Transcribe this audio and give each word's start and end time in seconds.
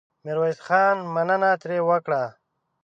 ميرويس 0.23 0.59
خان 0.65 0.95
مننه 1.13 1.51
ترې 1.61 1.77
وکړه. 1.89 2.23